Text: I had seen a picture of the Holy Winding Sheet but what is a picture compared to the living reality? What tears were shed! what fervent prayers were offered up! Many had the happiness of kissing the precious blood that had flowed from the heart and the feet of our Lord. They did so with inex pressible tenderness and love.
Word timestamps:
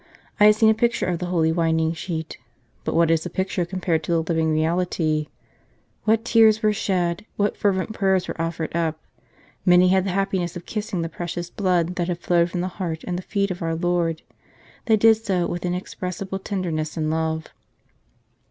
I 0.39 0.45
had 0.45 0.55
seen 0.55 0.71
a 0.71 0.73
picture 0.73 1.05
of 1.05 1.19
the 1.19 1.27
Holy 1.27 1.51
Winding 1.51 1.93
Sheet 1.93 2.39
but 2.83 2.95
what 2.95 3.11
is 3.11 3.23
a 3.27 3.29
picture 3.29 3.65
compared 3.65 4.03
to 4.05 4.11
the 4.13 4.21
living 4.23 4.51
reality? 4.51 5.27
What 6.05 6.25
tears 6.25 6.63
were 6.63 6.73
shed! 6.73 7.23
what 7.37 7.55
fervent 7.55 7.93
prayers 7.93 8.27
were 8.27 8.41
offered 8.41 8.75
up! 8.75 8.99
Many 9.63 9.89
had 9.89 10.03
the 10.05 10.09
happiness 10.17 10.55
of 10.55 10.65
kissing 10.65 11.03
the 11.03 11.07
precious 11.07 11.51
blood 11.51 11.97
that 11.97 12.07
had 12.07 12.17
flowed 12.17 12.49
from 12.49 12.61
the 12.61 12.67
heart 12.79 13.03
and 13.03 13.15
the 13.15 13.21
feet 13.21 13.51
of 13.51 13.61
our 13.61 13.75
Lord. 13.75 14.23
They 14.87 14.97
did 14.97 15.23
so 15.23 15.45
with 15.45 15.61
inex 15.61 15.95
pressible 15.95 16.43
tenderness 16.43 16.97
and 16.97 17.11
love. 17.11 17.45